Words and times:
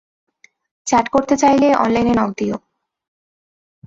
Chat 0.87 1.05
করতে 1.09 1.35
চাইলে 1.37 1.67
অনলাইনে 1.75 2.13
নক 2.13 2.31
দিয়ো। 2.37 2.57